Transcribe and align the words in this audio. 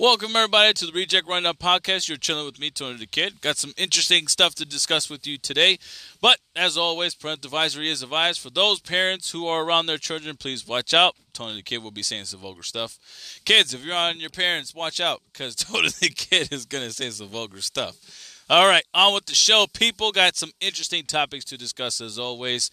Welcome, 0.00 0.34
everybody, 0.34 0.72
to 0.72 0.86
the 0.86 0.92
Reject 0.92 1.28
Rundown 1.28 1.56
Podcast. 1.56 2.08
You're 2.08 2.16
chilling 2.16 2.46
with 2.46 2.58
me, 2.58 2.70
Tony 2.70 2.96
Da 2.96 3.04
Kid. 3.04 3.42
Got 3.42 3.58
some 3.58 3.74
interesting 3.76 4.28
stuff 4.28 4.54
to 4.54 4.64
discuss 4.64 5.10
with 5.10 5.26
you 5.26 5.36
today. 5.36 5.78
But, 6.22 6.38
as 6.56 6.78
always, 6.78 7.14
parental 7.14 7.48
advisory 7.48 7.90
is 7.90 8.02
advised. 8.02 8.40
For 8.40 8.48
those 8.48 8.80
parents 8.80 9.30
who 9.30 9.46
are 9.46 9.62
around 9.62 9.84
their 9.84 9.98
children, 9.98 10.38
please 10.38 10.66
watch 10.66 10.94
out. 10.94 11.16
Tony 11.34 11.56
Da 11.56 11.62
Kid 11.62 11.82
will 11.82 11.90
be 11.90 12.02
saying 12.02 12.24
some 12.24 12.40
vulgar 12.40 12.62
stuff. 12.62 12.98
Kids, 13.44 13.74
if 13.74 13.84
you're 13.84 13.94
on 13.94 14.18
your 14.18 14.30
parents, 14.30 14.74
watch 14.74 15.00
out, 15.00 15.20
because 15.30 15.54
Tony 15.54 15.90
Da 15.90 16.08
Kid 16.16 16.50
is 16.50 16.64
going 16.64 16.84
to 16.84 16.94
say 16.94 17.10
some 17.10 17.28
vulgar 17.28 17.60
stuff. 17.60 18.46
All 18.48 18.66
right, 18.66 18.84
on 18.94 19.12
with 19.12 19.26
the 19.26 19.34
show. 19.34 19.66
People 19.74 20.12
got 20.12 20.34
some 20.34 20.52
interesting 20.62 21.04
topics 21.04 21.44
to 21.44 21.58
discuss, 21.58 22.00
as 22.00 22.18
always. 22.18 22.70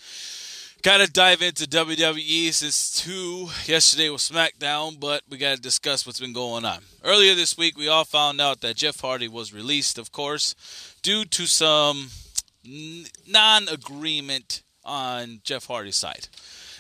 Got 0.84 1.00
to 1.00 1.12
dive 1.12 1.42
into 1.42 1.66
WWE 1.66 2.54
since 2.54 3.02
two. 3.02 3.50
Yesterday 3.66 4.10
was 4.10 4.30
SmackDown, 4.30 5.00
but 5.00 5.24
we 5.28 5.38
got 5.38 5.56
to 5.56 5.62
discuss 5.62 6.06
what's 6.06 6.20
been 6.20 6.34
going 6.34 6.66
on. 6.66 6.80
Earlier 7.04 7.34
this 7.34 7.58
week, 7.58 7.78
we 7.78 7.88
all 7.88 8.06
found 8.06 8.40
out 8.40 8.62
that 8.62 8.76
Jeff 8.76 9.00
Hardy 9.00 9.28
was 9.28 9.52
released, 9.52 9.98
of 9.98 10.12
course, 10.12 10.56
due 11.02 11.26
to 11.26 11.48
some 11.48 12.10
non 12.64 13.68
agreement 13.68 14.62
on 14.86 15.42
Jeff 15.44 15.66
Hardy's 15.66 15.96
side. 15.96 16.28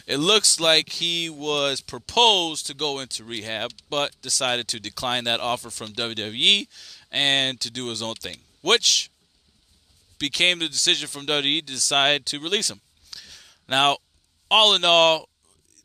It 0.05 0.17
looks 0.17 0.59
like 0.59 0.89
he 0.89 1.29
was 1.29 1.81
proposed 1.81 2.67
to 2.67 2.75
go 2.75 2.99
into 2.99 3.23
rehab, 3.23 3.71
but 3.89 4.16
decided 4.21 4.67
to 4.69 4.79
decline 4.79 5.23
that 5.23 5.39
offer 5.39 5.71
from 5.71 5.89
WWE 5.89 6.67
and 7.11 7.59
to 7.59 7.71
do 7.71 7.89
his 7.89 8.02
own 8.03 8.16
thing, 8.16 8.38
which 8.61 9.09
became 10.19 10.59
the 10.59 10.69
decision 10.69 11.07
from 11.07 11.25
WWE 11.25 11.66
to 11.66 11.73
decide 11.73 12.25
to 12.27 12.39
release 12.39 12.69
him. 12.69 12.79
Now, 13.70 13.98
all 14.49 14.76
in 14.76 14.85
all, 14.85 15.30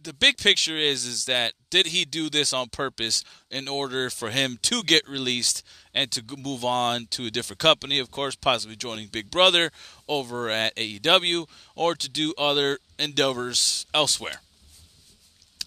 the 0.02 0.12
big 0.12 0.36
picture 0.36 0.76
is 0.76 1.06
is 1.06 1.26
that 1.26 1.52
did 1.70 1.86
he 1.86 2.04
do 2.04 2.28
this 2.28 2.52
on 2.52 2.68
purpose 2.68 3.24
in 3.50 3.68
order 3.68 4.10
for 4.10 4.30
him 4.30 4.58
to 4.62 4.82
get 4.82 5.08
released 5.08 5.64
and 5.94 6.10
to 6.10 6.22
move 6.36 6.64
on 6.64 7.06
to 7.10 7.26
a 7.26 7.30
different 7.30 7.60
company, 7.60 7.98
of 7.98 8.10
course, 8.10 8.34
possibly 8.34 8.76
joining 8.76 9.06
Big 9.08 9.30
Brother 9.30 9.70
over 10.08 10.50
at 10.50 10.74
AEW 10.76 11.48
or 11.74 11.94
to 11.94 12.08
do 12.08 12.34
other 12.36 12.78
endeavors 12.98 13.86
elsewhere. 13.94 14.40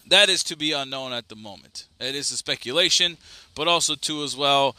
That 0.08 0.30
is 0.30 0.44
to 0.46 0.56
be 0.56 0.72
unknown 0.72 1.14
at 1.14 1.30
the 1.30 1.36
moment. 1.36 1.88
It 2.00 2.14
is 2.14 2.30
a 2.32 2.38
speculation, 2.38 3.18
but 3.56 3.68
also 3.68 3.96
too 3.96 4.24
as 4.24 4.38
well. 4.38 4.76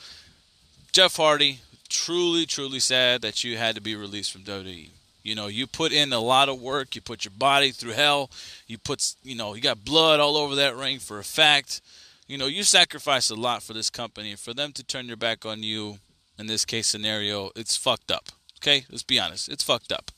Jeff 0.93 1.17
Hardy, 1.17 1.61
truly, 1.89 2.47
truly 2.47 2.79
sad 2.79 3.23
that 3.23 3.43
you 3.43 3.57
had 3.57 3.75
to 3.75 3.81
be 3.81 3.97
released 3.97 4.33
from 4.33 4.43
WWE. 4.43 4.91
You 5.27 5.35
know, 5.35 5.49
you 5.49 5.67
put 5.67 5.93
in 5.93 6.13
a 6.13 6.21
lot 6.21 6.49
of 6.49 6.61
work. 6.61 6.95
You 6.95 7.01
put 7.01 7.25
your 7.25 7.33
body 7.37 7.71
through 7.73 7.93
hell. 7.93 8.31
You 8.67 8.79
put, 8.79 9.15
you 9.23 9.35
know, 9.35 9.55
you 9.55 9.61
got 9.61 9.85
blood 9.85 10.21
all 10.21 10.37
over 10.37 10.55
that 10.55 10.77
ring 10.77 10.99
for 10.99 11.19
a 11.19 11.25
fact. 11.25 11.81
You 12.27 12.39
know, 12.39 12.47
you 12.47 12.63
sacrificed 12.63 13.31
a 13.31 13.35
lot 13.35 13.63
for 13.63 13.73
this 13.73 13.91
company, 13.91 14.35
for 14.35 14.55
them 14.55 14.73
to 14.73 14.85
turn 14.85 15.07
their 15.07 15.17
back 15.17 15.45
on 15.45 15.63
you 15.63 15.99
in 16.39 16.47
this 16.47 16.65
case 16.65 16.87
scenario, 16.87 17.51
it's 17.57 17.77
fucked 17.77 18.11
up. 18.11 18.27
Okay, 18.61 18.85
let's 18.91 19.03
be 19.03 19.19
honest, 19.19 19.49
it's 19.49 19.65
fucked 19.65 19.93
up. 19.93 20.11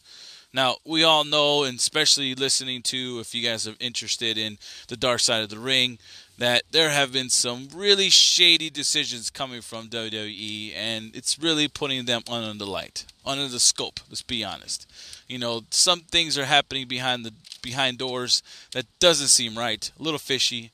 Now, 0.52 0.76
we 0.84 1.04
all 1.04 1.24
know, 1.24 1.64
and 1.64 1.78
especially 1.78 2.34
listening 2.34 2.82
to, 2.84 3.18
if 3.20 3.34
you 3.34 3.46
guys 3.46 3.68
are 3.68 3.74
interested 3.80 4.38
in 4.38 4.58
the 4.88 4.96
dark 4.96 5.20
side 5.20 5.42
of 5.42 5.50
the 5.50 5.58
ring, 5.58 5.98
that 6.38 6.62
there 6.70 6.90
have 6.90 7.12
been 7.12 7.28
some 7.28 7.68
really 7.74 8.08
shady 8.08 8.70
decisions 8.70 9.28
coming 9.28 9.60
from 9.60 9.88
WWE, 9.88 10.72
and 10.74 11.14
it's 11.14 11.38
really 11.38 11.66
putting 11.66 12.04
them 12.04 12.22
under 12.30 12.56
the 12.64 12.70
light, 12.70 13.04
under 13.26 13.48
the 13.48 13.58
scope. 13.58 14.00
Let's 14.08 14.22
be 14.22 14.44
honest. 14.44 14.88
You 15.26 15.38
know, 15.38 15.62
some 15.70 16.00
things 16.00 16.38
are 16.38 16.44
happening 16.44 16.86
behind 16.86 17.24
the 17.24 17.32
behind 17.60 17.98
doors 17.98 18.42
that 18.72 18.86
doesn't 19.00 19.28
seem 19.28 19.58
right, 19.58 19.90
a 19.98 20.02
little 20.02 20.18
fishy. 20.18 20.70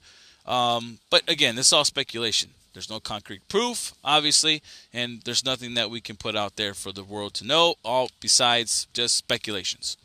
Um, 0.46 0.98
but 1.08 1.22
again, 1.28 1.56
this 1.56 1.68
is 1.68 1.72
all 1.72 1.84
speculation. 1.84 2.50
There's 2.74 2.90
no 2.90 3.00
concrete 3.00 3.48
proof, 3.48 3.94
obviously, 4.04 4.62
and 4.92 5.22
there's 5.24 5.44
nothing 5.44 5.74
that 5.74 5.90
we 5.90 6.00
can 6.00 6.16
put 6.16 6.36
out 6.36 6.56
there 6.56 6.74
for 6.74 6.92
the 6.92 7.04
world 7.04 7.32
to 7.34 7.46
know, 7.46 7.76
all 7.84 8.10
besides 8.20 8.86
just 8.92 9.16
speculations. 9.16 9.96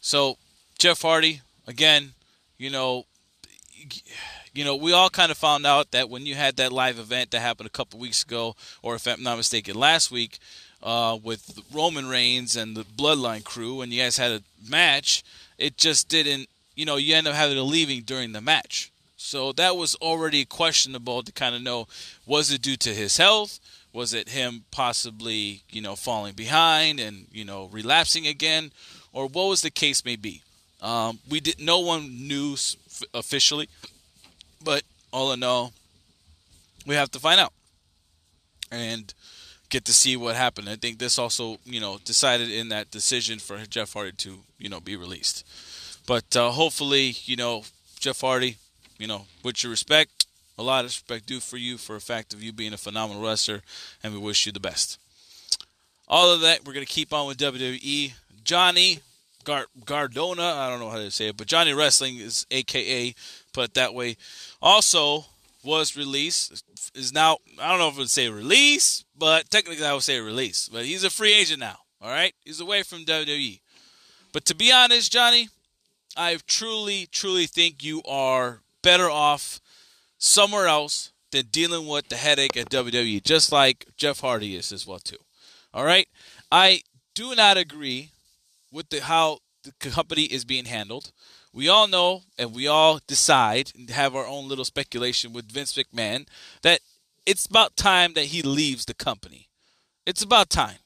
So, 0.00 0.36
Jeff 0.78 1.02
Hardy, 1.02 1.40
again, 1.66 2.12
you 2.58 2.70
know 2.70 3.06
you 4.56 4.64
know, 4.64 4.74
we 4.74 4.92
all 4.92 5.10
kind 5.10 5.30
of 5.30 5.36
found 5.36 5.66
out 5.66 5.90
that 5.90 6.08
when 6.08 6.24
you 6.24 6.34
had 6.34 6.56
that 6.56 6.72
live 6.72 6.98
event 6.98 7.30
that 7.30 7.40
happened 7.40 7.66
a 7.66 7.70
couple 7.70 8.00
weeks 8.00 8.22
ago, 8.22 8.56
or 8.82 8.94
if 8.94 9.06
I'm 9.06 9.22
not 9.22 9.36
mistaken, 9.36 9.74
last 9.74 10.10
week, 10.10 10.38
uh, 10.82 11.18
with 11.22 11.58
Roman 11.72 12.08
Reigns 12.08 12.56
and 12.56 12.76
the 12.76 12.84
Bloodline 12.84 13.44
crew, 13.44 13.82
and 13.82 13.92
you 13.92 14.02
guys 14.02 14.16
had 14.16 14.32
a 14.32 14.42
match, 14.68 15.22
it 15.58 15.76
just 15.76 16.08
didn't, 16.08 16.48
you 16.74 16.86
know, 16.86 16.96
you 16.96 17.14
end 17.14 17.26
up 17.26 17.34
having 17.34 17.56
to 17.56 17.62
leaving 17.62 18.02
during 18.02 18.32
the 18.32 18.40
match. 18.40 18.90
So 19.16 19.52
that 19.52 19.76
was 19.76 19.94
already 19.96 20.44
questionable 20.44 21.22
to 21.22 21.32
kind 21.32 21.54
of 21.54 21.62
know 21.62 21.86
was 22.26 22.50
it 22.50 22.62
due 22.62 22.76
to 22.78 22.94
his 22.94 23.16
health? 23.16 23.58
Was 23.92 24.14
it 24.14 24.28
him 24.28 24.64
possibly, 24.70 25.62
you 25.70 25.80
know, 25.80 25.96
falling 25.96 26.34
behind 26.34 27.00
and, 27.00 27.26
you 27.32 27.44
know, 27.44 27.68
relapsing 27.72 28.26
again? 28.26 28.72
Or 29.12 29.26
what 29.26 29.48
was 29.48 29.62
the 29.62 29.70
case 29.70 30.04
may 30.04 30.16
be? 30.16 30.42
Um, 30.82 31.18
we 31.28 31.40
did. 31.40 31.58
No 31.58 31.80
one 31.80 32.28
knew 32.28 32.56
officially 33.14 33.68
but 34.62 34.82
all 35.12 35.32
in 35.32 35.42
all, 35.42 35.72
we 36.86 36.94
have 36.94 37.10
to 37.12 37.18
find 37.18 37.40
out 37.40 37.52
and 38.70 39.12
get 39.68 39.84
to 39.84 39.92
see 39.92 40.16
what 40.16 40.36
happened. 40.36 40.68
I 40.68 40.76
think 40.76 40.98
this 40.98 41.18
also, 41.18 41.58
you 41.64 41.80
know, 41.80 41.98
decided 42.04 42.50
in 42.50 42.68
that 42.68 42.90
decision 42.90 43.38
for 43.38 43.58
Jeff 43.64 43.92
Hardy 43.92 44.12
to, 44.12 44.38
you 44.58 44.68
know, 44.68 44.80
be 44.80 44.96
released. 44.96 45.46
But 46.06 46.36
uh, 46.36 46.50
hopefully, 46.50 47.14
you 47.24 47.36
know, 47.36 47.64
Jeff 47.98 48.20
Hardy, 48.20 48.56
you 48.98 49.06
know, 49.06 49.26
with 49.42 49.62
your 49.62 49.70
respect, 49.70 50.26
a 50.58 50.62
lot 50.62 50.80
of 50.84 50.90
respect 50.90 51.26
due 51.26 51.40
for 51.40 51.56
you 51.56 51.76
for 51.76 51.96
a 51.96 52.00
fact 52.00 52.32
of 52.32 52.42
you 52.42 52.52
being 52.52 52.72
a 52.72 52.78
phenomenal 52.78 53.22
wrestler, 53.22 53.62
and 54.02 54.12
we 54.12 54.18
wish 54.18 54.46
you 54.46 54.52
the 54.52 54.60
best. 54.60 54.98
All 56.08 56.30
of 56.32 56.40
that, 56.42 56.64
we're 56.64 56.72
going 56.72 56.86
to 56.86 56.92
keep 56.92 57.12
on 57.12 57.26
with 57.26 57.38
WWE. 57.38 58.12
Johnny 58.44 59.00
Gar- 59.46 59.66
Gardona, 59.84 60.56
I 60.56 60.68
don't 60.68 60.80
know 60.80 60.90
how 60.90 60.98
to 60.98 61.10
say 61.10 61.28
it, 61.28 61.36
but 61.36 61.46
Johnny 61.46 61.72
Wrestling 61.72 62.16
is 62.16 62.46
AKA 62.50 63.14
put 63.56 63.70
it 63.70 63.74
that 63.74 63.94
way. 63.94 64.16
Also 64.60 65.24
was 65.64 65.96
released 65.96 66.62
is 66.94 67.12
now 67.12 67.38
I 67.58 67.70
don't 67.70 67.78
know 67.78 67.88
if 67.88 67.94
I 67.94 67.98
would 67.98 68.10
say 68.10 68.28
release, 68.28 69.04
but 69.18 69.50
technically 69.50 69.84
I 69.84 69.94
would 69.94 70.02
say 70.02 70.20
release. 70.20 70.68
But 70.68 70.84
he's 70.84 71.04
a 71.04 71.10
free 71.10 71.32
agent 71.32 71.60
now. 71.60 71.78
All 72.00 72.10
right, 72.10 72.34
he's 72.44 72.60
away 72.60 72.82
from 72.82 73.04
WWE. 73.06 73.60
But 74.32 74.44
to 74.44 74.54
be 74.54 74.70
honest, 74.70 75.10
Johnny, 75.10 75.48
I 76.16 76.38
truly, 76.46 77.08
truly 77.10 77.46
think 77.46 77.82
you 77.82 78.02
are 78.06 78.60
better 78.82 79.10
off 79.10 79.60
somewhere 80.18 80.66
else 80.66 81.12
than 81.32 81.46
dealing 81.46 81.86
with 81.88 82.10
the 82.10 82.16
headache 82.16 82.56
at 82.56 82.68
WWE, 82.68 83.22
just 83.24 83.50
like 83.50 83.86
Jeff 83.96 84.20
Hardy 84.20 84.54
is 84.54 84.70
as 84.70 84.86
well 84.86 84.98
too. 84.98 85.16
All 85.72 85.84
right, 85.84 86.06
I 86.52 86.82
do 87.14 87.34
not 87.34 87.56
agree 87.56 88.10
with 88.70 88.90
the 88.90 89.00
how 89.00 89.38
the 89.64 89.72
company 89.90 90.24
is 90.24 90.44
being 90.44 90.66
handled 90.66 91.12
we 91.56 91.70
all 91.70 91.88
know 91.88 92.20
and 92.38 92.54
we 92.54 92.66
all 92.66 93.00
decide 93.06 93.72
and 93.74 93.88
have 93.88 94.14
our 94.14 94.26
own 94.26 94.46
little 94.46 94.64
speculation 94.66 95.32
with 95.32 95.50
Vince 95.50 95.72
McMahon 95.72 96.28
that 96.60 96.80
it's 97.24 97.46
about 97.46 97.78
time 97.78 98.12
that 98.12 98.26
he 98.26 98.42
leaves 98.42 98.84
the 98.84 98.92
company. 98.92 99.48
It's 100.04 100.22
about 100.22 100.50
time. 100.50 100.76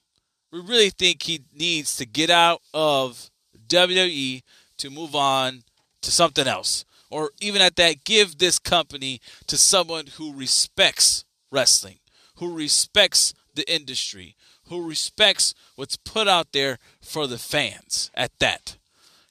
We 0.52 0.60
really 0.60 0.90
think 0.90 1.24
he 1.24 1.42
needs 1.52 1.96
to 1.96 2.06
get 2.06 2.30
out 2.30 2.62
of 2.72 3.30
WWE 3.66 4.42
to 4.76 4.90
move 4.90 5.16
on 5.16 5.64
to 6.02 6.12
something 6.12 6.46
else. 6.46 6.84
Or 7.10 7.30
even 7.40 7.60
at 7.60 7.74
that, 7.74 8.04
give 8.04 8.38
this 8.38 8.60
company 8.60 9.20
to 9.48 9.56
someone 9.56 10.06
who 10.18 10.32
respects 10.32 11.24
wrestling, 11.50 11.98
who 12.36 12.54
respects 12.54 13.34
the 13.56 13.68
industry, 13.68 14.36
who 14.68 14.86
respects 14.86 15.52
what's 15.74 15.96
put 15.96 16.28
out 16.28 16.52
there 16.52 16.78
for 17.02 17.26
the 17.26 17.38
fans 17.38 18.12
at 18.14 18.30
that. 18.38 18.76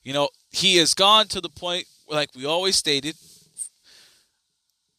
You 0.03 0.13
know, 0.13 0.29
he 0.51 0.77
has 0.77 0.93
gone 0.93 1.27
to 1.27 1.41
the 1.41 1.49
point, 1.49 1.85
like 2.07 2.29
we 2.35 2.45
always 2.45 2.75
stated, 2.75 3.15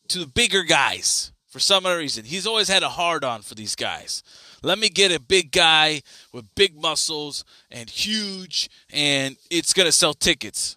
to 0.08 0.18
the 0.18 0.26
bigger 0.26 0.62
guys 0.62 1.32
for 1.48 1.58
some 1.58 1.84
other 1.86 1.98
reason. 1.98 2.24
He's 2.24 2.46
always 2.46 2.68
had 2.68 2.82
a 2.82 2.88
hard 2.88 3.24
on 3.24 3.42
for 3.42 3.54
these 3.54 3.74
guys. 3.74 4.22
Let 4.62 4.78
me 4.78 4.88
get 4.88 5.12
a 5.12 5.20
big 5.20 5.52
guy 5.52 6.02
with 6.32 6.54
big 6.54 6.80
muscles 6.80 7.44
and 7.70 7.88
huge, 7.88 8.68
and 8.92 9.36
it's 9.50 9.72
going 9.72 9.86
to 9.86 9.92
sell 9.92 10.14
tickets. 10.14 10.76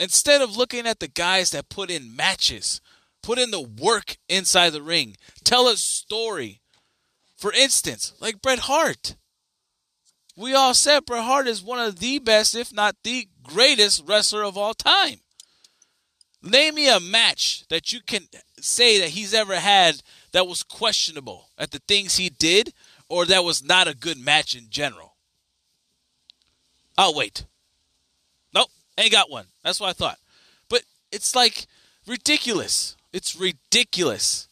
Instead 0.00 0.42
of 0.42 0.56
looking 0.56 0.86
at 0.86 1.00
the 1.00 1.08
guys 1.08 1.50
that 1.50 1.68
put 1.68 1.90
in 1.90 2.14
matches, 2.14 2.80
put 3.22 3.38
in 3.38 3.50
the 3.50 3.60
work 3.60 4.16
inside 4.28 4.70
the 4.70 4.82
ring, 4.82 5.16
tell 5.44 5.68
a 5.68 5.76
story. 5.76 6.60
For 7.36 7.52
instance, 7.52 8.14
like 8.20 8.42
Bret 8.42 8.60
Hart. 8.60 9.16
We 10.36 10.54
all 10.54 10.74
said 10.74 11.06
Bret 11.06 11.24
Hart 11.24 11.48
is 11.48 11.62
one 11.62 11.78
of 11.78 11.98
the 11.98 12.18
best, 12.18 12.54
if 12.54 12.72
not 12.72 12.96
the 13.02 13.28
greatest 13.42 14.04
wrestler 14.06 14.44
of 14.44 14.58
all 14.58 14.74
time. 14.74 15.20
Name 16.42 16.74
me 16.74 16.88
a 16.88 17.00
match 17.00 17.64
that 17.70 17.92
you 17.92 18.00
can 18.06 18.24
say 18.60 19.00
that 19.00 19.10
he's 19.10 19.32
ever 19.32 19.56
had 19.56 20.02
that 20.32 20.46
was 20.46 20.62
questionable 20.62 21.48
at 21.58 21.70
the 21.70 21.80
things 21.88 22.16
he 22.16 22.28
did 22.28 22.72
or 23.08 23.24
that 23.24 23.44
was 23.44 23.64
not 23.64 23.88
a 23.88 23.96
good 23.96 24.18
match 24.18 24.54
in 24.54 24.66
general. 24.68 25.14
Oh, 26.98 27.12
wait. 27.16 27.46
Nope, 28.54 28.68
ain't 28.98 29.12
got 29.12 29.30
one. 29.30 29.46
That's 29.64 29.80
what 29.80 29.90
I 29.90 29.92
thought. 29.92 30.18
But 30.68 30.82
it's 31.10 31.34
like 31.34 31.66
ridiculous. 32.06 32.96
It's 33.12 33.34
ridiculous. 33.34 34.45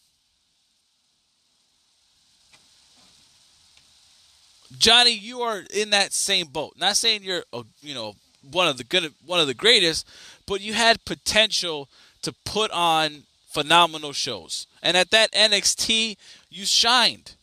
Johnny, 4.78 5.12
you 5.12 5.40
are 5.40 5.62
in 5.72 5.90
that 5.90 6.12
same 6.12 6.46
boat. 6.46 6.74
Not 6.76 6.96
saying 6.96 7.22
you're, 7.22 7.44
you 7.82 7.94
know, 7.94 8.14
one 8.50 8.68
of 8.68 8.76
the 8.76 8.84
good, 8.84 9.12
one 9.24 9.40
of 9.40 9.46
the 9.46 9.54
greatest, 9.54 10.06
but 10.46 10.60
you 10.60 10.74
had 10.74 11.04
potential 11.04 11.88
to 12.22 12.32
put 12.44 12.70
on 12.70 13.24
phenomenal 13.48 14.12
shows. 14.12 14.66
And 14.82 14.96
at 14.96 15.10
that 15.10 15.32
NXT, 15.32 16.16
you 16.50 16.66
shined. 16.66 17.34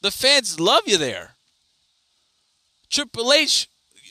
The 0.00 0.10
fans 0.10 0.60
love 0.60 0.82
you 0.86 0.96
there. 0.96 1.34
Triple 2.90 3.32
H 3.32 3.68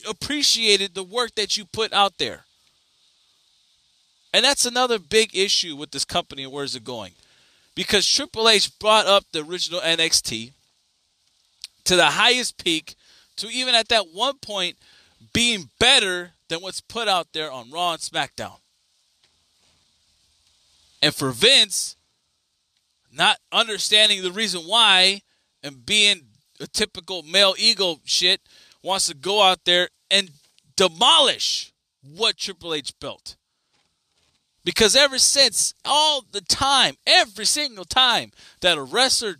appreciated 0.08 0.94
the 0.94 1.04
work 1.04 1.34
that 1.36 1.56
you 1.56 1.64
put 1.64 1.92
out 1.92 2.18
there. 2.18 2.44
And 4.32 4.44
that's 4.44 4.66
another 4.66 4.98
big 4.98 5.34
issue 5.34 5.76
with 5.76 5.92
this 5.92 6.04
company 6.04 6.42
and 6.42 6.52
where's 6.52 6.74
it 6.74 6.84
going. 6.84 7.12
Because 7.74 8.06
Triple 8.06 8.48
H 8.48 8.78
brought 8.78 9.06
up 9.06 9.24
the 9.32 9.44
original 9.44 9.80
NXT 9.80 10.52
to 11.84 11.96
the 11.96 12.06
highest 12.06 12.62
peak 12.62 12.94
to 13.36 13.48
even 13.48 13.74
at 13.74 13.88
that 13.88 14.08
one 14.12 14.38
point 14.38 14.76
being 15.32 15.70
better 15.78 16.32
than 16.48 16.60
what's 16.60 16.80
put 16.80 17.08
out 17.08 17.28
there 17.32 17.50
on 17.50 17.70
Raw 17.70 17.92
and 17.92 18.00
SmackDown. 18.00 18.58
And 21.02 21.14
for 21.14 21.30
Vince, 21.30 21.96
not 23.12 23.38
understanding 23.52 24.22
the 24.22 24.32
reason 24.32 24.62
why 24.62 25.22
and 25.62 25.84
being 25.84 26.22
a 26.60 26.66
typical 26.66 27.22
male 27.22 27.54
ego 27.58 28.00
shit, 28.04 28.40
wants 28.82 29.06
to 29.08 29.14
go 29.14 29.42
out 29.42 29.64
there 29.64 29.88
and 30.10 30.30
demolish 30.76 31.72
what 32.02 32.36
Triple 32.36 32.74
H 32.74 32.92
built. 33.00 33.36
Because 34.64 34.96
ever 34.96 35.18
since, 35.18 35.74
all 35.84 36.24
the 36.32 36.40
time, 36.40 36.94
every 37.06 37.44
single 37.44 37.84
time 37.84 38.30
that 38.60 38.78
a 38.78 38.82
wrestler 38.82 39.34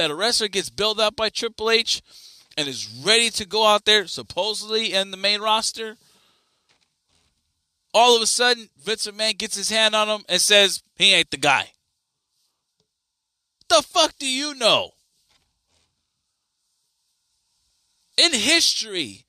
that 0.00 0.10
a 0.10 0.14
wrestler 0.14 0.48
gets 0.48 0.70
built 0.70 0.98
up 0.98 1.14
by 1.14 1.28
Triple 1.28 1.70
H 1.70 2.00
and 2.56 2.66
is 2.66 2.88
ready 3.04 3.28
to 3.28 3.44
go 3.44 3.66
out 3.66 3.84
there, 3.84 4.06
supposedly 4.06 4.94
in 4.94 5.10
the 5.10 5.16
main 5.18 5.42
roster, 5.42 5.98
all 7.92 8.16
of 8.16 8.22
a 8.22 8.26
sudden 8.26 8.70
Vince 8.82 9.06
McMahon 9.06 9.36
gets 9.36 9.56
his 9.56 9.68
hand 9.68 9.94
on 9.94 10.08
him 10.08 10.24
and 10.26 10.40
says 10.40 10.82
he 10.96 11.12
ain't 11.12 11.30
the 11.30 11.36
guy. 11.36 11.72
What 13.68 13.82
the 13.82 13.82
fuck 13.86 14.14
do 14.18 14.26
you 14.26 14.54
know? 14.54 14.92
In 18.16 18.32
history, 18.32 19.26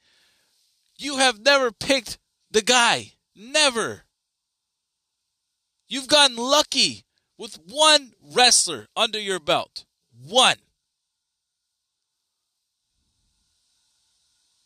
you 0.98 1.18
have 1.18 1.42
never 1.42 1.74
picked 1.74 2.18
the 2.50 2.62
guy. 2.62 3.12
Never. 3.36 4.04
You've 5.90 6.08
gotten 6.08 6.38
lucky 6.38 7.04
with 7.38 7.60
one 7.68 8.14
wrestler 8.24 8.88
under 8.96 9.20
your 9.20 9.42
belt. 9.42 9.84
One. 10.28 10.56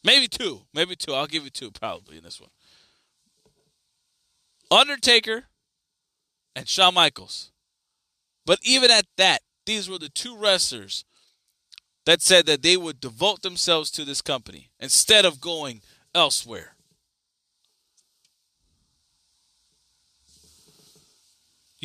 Maybe 0.04 0.28
two. 0.28 0.62
Maybe 0.74 0.96
two. 0.96 1.14
I'll 1.14 1.28
give 1.28 1.44
you 1.44 1.50
two 1.50 1.72
probably 1.72 2.18
in 2.18 2.24
this 2.24 2.40
one. 2.40 2.50
Undertaker 4.72 5.46
and 6.56 6.68
Shawn 6.68 6.94
Michaels. 6.94 7.52
But 8.46 8.60
even 8.64 8.92
at 8.92 9.06
that, 9.18 9.42
these 9.66 9.90
were 9.90 9.98
the 9.98 10.10
two 10.10 10.38
wrestlers 10.38 11.06
that 12.06 12.22
said 12.22 12.46
that 12.46 12.62
they 12.62 12.78
would 12.78 13.00
devote 13.00 13.42
themselves 13.42 13.90
to 13.92 14.06
this 14.06 14.22
company 14.22 14.70
instead 14.80 15.26
of 15.26 15.42
going 15.42 15.82
elsewhere. 16.14 16.75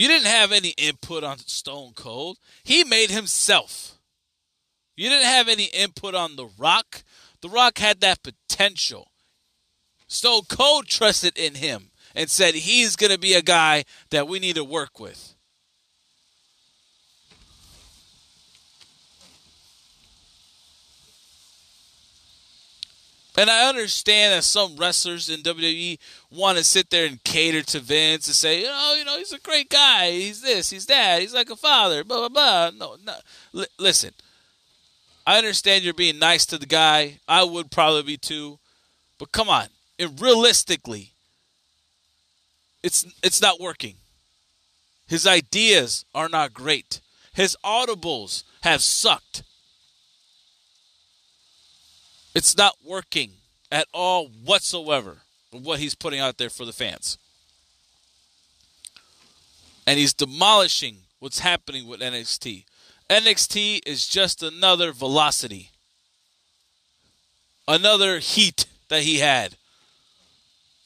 You 0.00 0.08
didn't 0.08 0.28
have 0.28 0.50
any 0.50 0.70
input 0.78 1.24
on 1.24 1.36
Stone 1.40 1.92
Cold. 1.94 2.38
He 2.64 2.84
made 2.84 3.10
himself. 3.10 3.98
You 4.96 5.10
didn't 5.10 5.26
have 5.26 5.46
any 5.46 5.64
input 5.64 6.14
on 6.14 6.36
The 6.36 6.48
Rock. 6.56 7.02
The 7.42 7.50
Rock 7.50 7.76
had 7.76 8.00
that 8.00 8.22
potential. 8.22 9.10
Stone 10.06 10.44
Cold 10.48 10.86
trusted 10.86 11.36
in 11.36 11.56
him 11.56 11.90
and 12.14 12.30
said 12.30 12.54
he's 12.54 12.96
going 12.96 13.12
to 13.12 13.18
be 13.18 13.34
a 13.34 13.42
guy 13.42 13.84
that 14.08 14.26
we 14.26 14.38
need 14.38 14.54
to 14.54 14.64
work 14.64 14.98
with. 14.98 15.29
And 23.40 23.48
I 23.48 23.70
understand 23.70 24.34
that 24.34 24.44
some 24.44 24.76
wrestlers 24.76 25.30
in 25.30 25.40
WWE 25.40 25.98
want 26.30 26.58
to 26.58 26.62
sit 26.62 26.90
there 26.90 27.06
and 27.06 27.24
cater 27.24 27.62
to 27.62 27.80
Vince 27.80 28.26
and 28.26 28.36
say, 28.36 28.66
oh, 28.68 28.96
you 28.98 29.04
know, 29.06 29.16
he's 29.16 29.32
a 29.32 29.38
great 29.38 29.70
guy. 29.70 30.10
He's 30.10 30.42
this, 30.42 30.68
he's 30.68 30.84
that. 30.84 31.22
He's 31.22 31.32
like 31.32 31.48
a 31.48 31.56
father, 31.56 32.04
blah, 32.04 32.28
blah, 32.28 32.28
blah. 32.28 32.70
No, 32.76 32.96
no. 33.02 33.14
L- 33.58 33.66
listen, 33.78 34.12
I 35.26 35.38
understand 35.38 35.84
you're 35.84 35.94
being 35.94 36.18
nice 36.18 36.44
to 36.46 36.58
the 36.58 36.66
guy. 36.66 37.20
I 37.26 37.42
would 37.42 37.70
probably 37.70 38.02
be 38.02 38.18
too. 38.18 38.58
But 39.18 39.32
come 39.32 39.48
on. 39.48 39.68
And 39.98 40.20
realistically, 40.20 41.12
it's 42.82 43.06
it's 43.22 43.40
not 43.40 43.58
working. 43.58 43.94
His 45.08 45.26
ideas 45.26 46.04
are 46.14 46.28
not 46.28 46.52
great. 46.52 47.00
His 47.32 47.56
audibles 47.64 48.42
have 48.64 48.82
sucked. 48.82 49.44
It's 52.34 52.56
not 52.56 52.76
working 52.84 53.32
at 53.72 53.86
all 53.92 54.28
whatsoever 54.28 55.18
what 55.52 55.80
he's 55.80 55.94
putting 55.94 56.20
out 56.20 56.38
there 56.38 56.50
for 56.50 56.64
the 56.64 56.72
fans. 56.72 57.18
And 59.86 59.98
he's 59.98 60.14
demolishing 60.14 60.98
what's 61.18 61.40
happening 61.40 61.86
with 61.86 62.00
NXT. 62.00 62.64
NXT 63.08 63.80
is 63.86 64.06
just 64.06 64.42
another 64.42 64.92
velocity, 64.92 65.70
another 67.66 68.20
heat 68.20 68.66
that 68.88 69.02
he 69.02 69.18
had. 69.18 69.56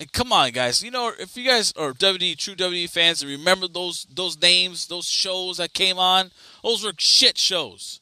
And 0.01 0.11
come 0.11 0.33
on, 0.33 0.51
guys. 0.51 0.83
You 0.83 0.91
know, 0.91 1.13
if 1.19 1.37
you 1.37 1.47
guys 1.47 1.73
are 1.77 1.93
WWE 1.93 2.37
true 2.37 2.55
WWE 2.55 2.89
fans 2.89 3.23
and 3.23 3.31
remember 3.31 3.69
those 3.69 4.07
those 4.13 4.41
names, 4.41 4.87
those 4.87 5.07
shows 5.07 5.59
that 5.59 5.75
came 5.75 5.99
on, 5.99 6.31
those 6.63 6.83
were 6.83 6.93
shit 6.99 7.37
shows. 7.37 8.01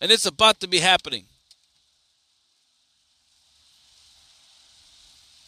And 0.00 0.10
it's 0.10 0.26
about 0.26 0.60
to 0.60 0.68
be 0.68 0.80
happening. 0.80 1.24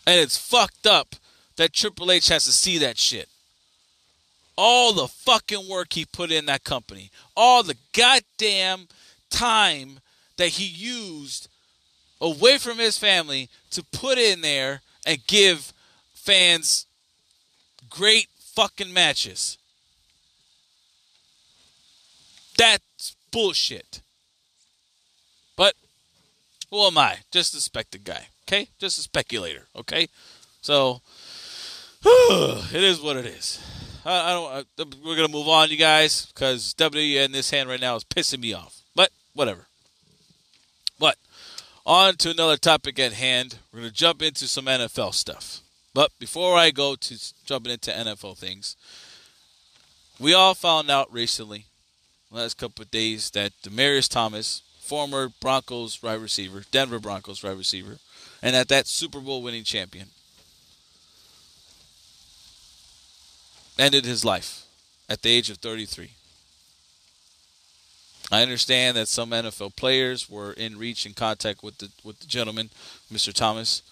And 0.06 0.20
it's 0.20 0.36
fucked 0.36 0.86
up 0.86 1.16
that 1.56 1.72
Triple 1.72 2.10
H 2.10 2.28
has 2.28 2.44
to 2.44 2.52
see 2.52 2.78
that 2.78 2.98
shit. 2.98 3.28
All 4.56 4.92
the 4.92 5.08
fucking 5.08 5.68
work 5.68 5.94
he 5.94 6.04
put 6.04 6.30
in 6.30 6.46
that 6.46 6.64
company, 6.64 7.10
all 7.36 7.62
the 7.62 7.76
goddamn 7.92 8.88
time 9.30 10.00
that 10.36 10.50
he 10.50 10.64
used 10.64 11.48
away 12.20 12.58
from 12.58 12.78
his 12.78 12.96
family 12.96 13.48
to 13.70 13.82
put 13.82 14.18
in 14.18 14.40
there 14.42 14.82
and 15.06 15.26
give 15.26 15.72
fans 16.12 16.86
great 17.90 18.28
fucking 18.38 18.92
matches. 18.92 19.58
That's 22.56 23.16
bullshit. 23.30 24.00
But 25.56 25.74
who 26.70 26.80
am 26.82 26.98
I? 26.98 27.18
Just 27.30 27.54
a 27.54 27.60
spectator 27.60 28.02
guy. 28.04 28.28
Okay? 28.46 28.68
Just 28.78 28.98
a 28.98 29.02
speculator. 29.02 29.66
Okay? 29.76 30.08
So, 30.60 31.00
it 32.04 32.82
is 32.82 33.00
what 33.00 33.16
it 33.16 33.26
is. 33.26 33.60
I, 34.04 34.30
I 34.30 34.32
don't. 34.32 34.66
I, 34.78 34.96
we're 35.04 35.16
gonna 35.16 35.28
move 35.28 35.48
on, 35.48 35.70
you 35.70 35.76
guys, 35.76 36.26
because 36.26 36.74
W 36.74 37.20
in 37.20 37.32
this 37.32 37.50
hand 37.50 37.68
right 37.68 37.80
now 37.80 37.96
is 37.96 38.04
pissing 38.04 38.40
me 38.40 38.52
off. 38.52 38.82
But 38.94 39.10
whatever. 39.32 39.66
But 40.98 41.16
on 41.86 42.16
to 42.16 42.30
another 42.30 42.56
topic 42.56 42.98
at 42.98 43.14
hand. 43.14 43.58
We're 43.72 43.80
gonna 43.80 43.90
jump 43.90 44.22
into 44.22 44.46
some 44.46 44.66
NFL 44.66 45.14
stuff. 45.14 45.60
But 45.94 46.10
before 46.18 46.56
I 46.56 46.70
go 46.70 46.96
to 46.96 47.34
jumping 47.46 47.72
into 47.72 47.90
NFL 47.90 48.36
things, 48.36 48.76
we 50.18 50.34
all 50.34 50.54
found 50.54 50.90
out 50.90 51.12
recently, 51.12 51.66
last 52.30 52.58
couple 52.58 52.82
of 52.82 52.90
days, 52.90 53.30
that 53.30 53.52
Demaryius 53.62 54.08
Thomas, 54.08 54.62
former 54.80 55.30
Broncos 55.40 56.02
wide 56.02 56.20
receiver, 56.20 56.64
Denver 56.70 56.98
Broncos 56.98 57.42
wide 57.42 57.56
receiver, 57.56 57.98
and 58.44 58.54
at 58.54 58.68
that 58.68 58.86
Super 58.86 59.20
Bowl 59.20 59.42
winning 59.42 59.64
champion. 59.64 60.08
Ended 63.78 64.04
his 64.04 64.24
life 64.24 64.66
at 65.08 65.22
the 65.22 65.30
age 65.30 65.48
of 65.48 65.56
33. 65.56 66.10
I 68.30 68.42
understand 68.42 68.96
that 68.96 69.08
some 69.08 69.30
NFL 69.30 69.76
players 69.76 70.28
were 70.28 70.52
in 70.52 70.78
reach 70.78 71.06
and 71.06 71.16
contact 71.16 71.62
with 71.62 71.78
the 71.78 71.90
with 72.04 72.20
the 72.20 72.26
gentleman, 72.26 72.70
Mr. 73.12 73.32
Thomas. 73.32 73.82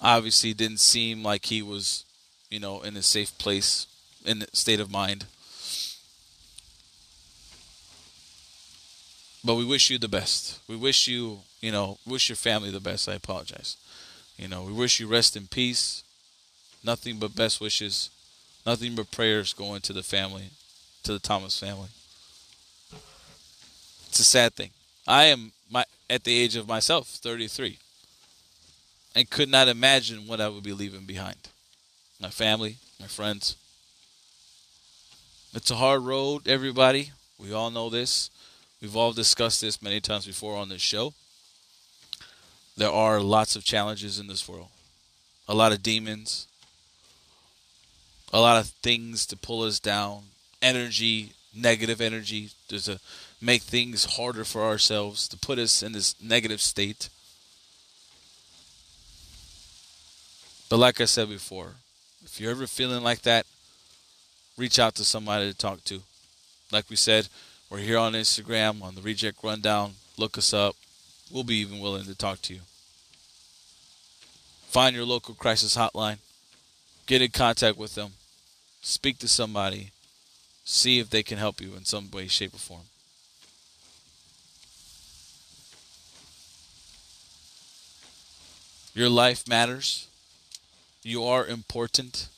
Obviously, 0.00 0.54
didn't 0.54 0.80
seem 0.80 1.22
like 1.22 1.46
he 1.46 1.60
was, 1.60 2.04
you 2.50 2.58
know, 2.58 2.80
in 2.80 2.96
a 2.96 3.02
safe 3.02 3.36
place, 3.38 3.86
in 4.24 4.42
a 4.42 4.56
state 4.56 4.80
of 4.80 4.90
mind. 4.90 5.26
But 9.44 9.54
we 9.54 9.64
wish 9.64 9.90
you 9.90 9.98
the 9.98 10.08
best. 10.08 10.58
We 10.68 10.76
wish 10.76 11.06
you, 11.06 11.40
you 11.60 11.70
know, 11.72 11.98
wish 12.06 12.28
your 12.28 12.36
family 12.36 12.70
the 12.70 12.80
best. 12.80 13.08
I 13.08 13.14
apologize. 13.14 13.76
You 14.36 14.48
know, 14.48 14.62
we 14.62 14.72
wish 14.72 15.00
you 15.00 15.06
rest 15.06 15.36
in 15.36 15.46
peace. 15.46 16.02
Nothing 16.82 17.18
but 17.18 17.36
best 17.36 17.60
wishes. 17.60 18.10
Nothing 18.66 18.94
but 18.94 19.10
prayers 19.10 19.52
going 19.52 19.80
to 19.82 19.92
the 19.92 20.02
family, 20.02 20.50
to 21.02 21.12
the 21.12 21.18
Thomas 21.18 21.58
family. 21.58 21.88
It's 24.08 24.20
a 24.20 24.24
sad 24.24 24.54
thing. 24.54 24.70
I 25.06 25.24
am 25.24 25.52
my 25.70 25.84
at 26.08 26.24
the 26.24 26.36
age 26.36 26.56
of 26.56 26.66
myself, 26.66 27.06
33, 27.08 27.78
and 29.14 29.30
could 29.30 29.48
not 29.48 29.68
imagine 29.68 30.26
what 30.26 30.40
I 30.40 30.48
would 30.48 30.64
be 30.64 30.72
leaving 30.72 31.04
behind. 31.04 31.48
My 32.20 32.30
family, 32.30 32.76
my 32.98 33.06
friends. 33.06 33.56
It's 35.54 35.70
a 35.70 35.76
hard 35.76 36.02
road, 36.02 36.48
everybody. 36.48 37.12
We 37.38 37.52
all 37.52 37.70
know 37.70 37.88
this. 37.88 38.30
We've 38.80 38.96
all 38.96 39.12
discussed 39.12 39.60
this 39.60 39.82
many 39.82 40.00
times 40.00 40.26
before 40.26 40.56
on 40.56 40.68
this 40.68 40.82
show. 40.82 41.14
There 42.80 42.90
are 42.90 43.20
lots 43.20 43.56
of 43.56 43.62
challenges 43.62 44.18
in 44.18 44.26
this 44.26 44.48
world, 44.48 44.68
a 45.46 45.54
lot 45.54 45.70
of 45.70 45.82
demons, 45.82 46.46
a 48.32 48.40
lot 48.40 48.56
of 48.56 48.68
things 48.68 49.26
to 49.26 49.36
pull 49.36 49.64
us 49.64 49.78
down, 49.78 50.22
energy, 50.62 51.34
negative 51.54 52.00
energy, 52.00 52.48
to 52.68 52.98
make 53.38 53.60
things 53.60 54.16
harder 54.16 54.44
for 54.44 54.62
ourselves, 54.62 55.28
to 55.28 55.36
put 55.36 55.58
us 55.58 55.82
in 55.82 55.92
this 55.92 56.14
negative 56.22 56.62
state. 56.62 57.10
But 60.70 60.78
like 60.78 61.02
I 61.02 61.04
said 61.04 61.28
before, 61.28 61.74
if 62.24 62.40
you're 62.40 62.52
ever 62.52 62.66
feeling 62.66 63.04
like 63.04 63.20
that, 63.22 63.44
reach 64.56 64.78
out 64.78 64.94
to 64.94 65.04
somebody 65.04 65.52
to 65.52 65.54
talk 65.54 65.84
to. 65.84 66.00
Like 66.72 66.88
we 66.88 66.96
said, 66.96 67.28
we're 67.68 67.80
here 67.80 67.98
on 67.98 68.14
Instagram 68.14 68.82
on 68.82 68.94
the 68.94 69.02
Reject 69.02 69.44
Rundown. 69.44 69.96
Look 70.16 70.38
us 70.38 70.54
up. 70.54 70.76
We'll 71.30 71.44
be 71.44 71.56
even 71.56 71.78
willing 71.78 72.04
to 72.04 72.14
talk 72.14 72.40
to 72.40 72.54
you. 72.54 72.60
Find 74.70 74.94
your 74.94 75.04
local 75.04 75.34
crisis 75.34 75.76
hotline. 75.76 76.18
Get 77.06 77.20
in 77.20 77.32
contact 77.32 77.76
with 77.76 77.96
them. 77.96 78.12
Speak 78.82 79.18
to 79.18 79.26
somebody. 79.26 79.90
See 80.64 81.00
if 81.00 81.10
they 81.10 81.24
can 81.24 81.38
help 81.38 81.60
you 81.60 81.74
in 81.74 81.84
some 81.84 82.08
way, 82.08 82.28
shape, 82.28 82.54
or 82.54 82.58
form. 82.58 82.82
Your 88.94 89.08
life 89.08 89.48
matters. 89.48 90.06
You 91.02 91.24
are 91.24 91.44
important. 91.44 92.28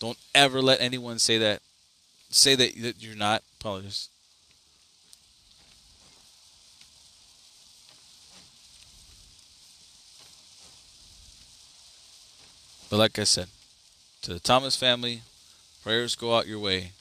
Don't 0.00 0.16
ever 0.34 0.62
let 0.62 0.80
anyone 0.80 1.18
say 1.18 1.36
that. 1.36 1.60
Say 2.30 2.54
that, 2.54 2.80
that 2.80 3.02
you're 3.02 3.14
not. 3.14 3.42
Apologies. 3.60 4.08
But 12.90 12.96
like 12.96 13.18
I 13.18 13.24
said, 13.24 13.48
to 14.22 14.32
the 14.32 14.40
Thomas 14.40 14.74
family, 14.76 15.22
prayers 15.82 16.14
go 16.14 16.36
out 16.36 16.46
your 16.46 16.58
way. 16.58 16.92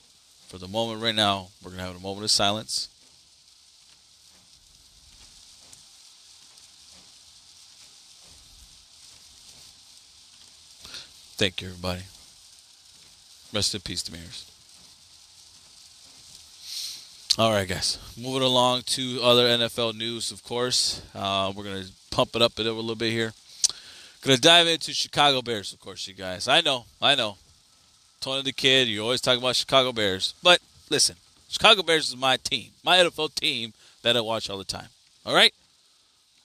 For 0.47 0.57
the 0.57 0.67
moment 0.67 1.01
right 1.01 1.15
now, 1.15 1.47
we're 1.63 1.71
going 1.71 1.79
to 1.79 1.87
have 1.87 1.95
a 1.95 1.99
moment 1.99 2.23
of 2.23 2.31
silence. 2.31 2.89
Thank 11.37 11.61
you, 11.61 11.67
everybody. 11.67 12.03
Rest 13.53 13.75
in 13.75 13.81
peace, 13.81 14.03
Demirs. 14.03 14.45
All 17.37 17.51
right, 17.51 17.67
guys. 17.67 17.99
Moving 18.17 18.41
along 18.41 18.81
to 18.87 19.19
other 19.21 19.45
NFL 19.45 19.95
news, 19.95 20.31
of 20.31 20.43
course. 20.43 21.01
Uh, 21.13 21.53
we're 21.55 21.63
going 21.63 21.83
to 21.83 21.91
pump 22.09 22.35
it 22.35 22.41
up 22.41 22.57
a 22.57 22.63
little 22.63 22.95
bit 22.95 23.11
here. 23.11 23.33
To 24.23 24.37
dive 24.37 24.67
into 24.67 24.93
Chicago 24.93 25.41
Bears, 25.41 25.71
of 25.73 25.79
course, 25.79 26.07
you 26.07 26.13
guys. 26.13 26.47
I 26.47 26.61
know, 26.61 26.85
I 27.01 27.15
know. 27.15 27.37
Tony 28.19 28.43
Da 28.43 28.51
Kid, 28.51 28.87
you 28.87 29.03
always 29.03 29.21
talk 29.21 29.37
about 29.37 29.55
Chicago 29.55 29.91
Bears. 29.91 30.33
But 30.43 30.59
listen, 30.89 31.15
Chicago 31.47 31.83
Bears 31.83 32.09
is 32.09 32.17
my 32.17 32.37
team, 32.37 32.71
my 32.83 32.97
NFL 32.97 33.35
team 33.35 33.73
that 34.01 34.17
I 34.17 34.21
watch 34.21 34.49
all 34.49 34.57
the 34.57 34.63
time. 34.63 34.89
All 35.25 35.35
right? 35.35 35.53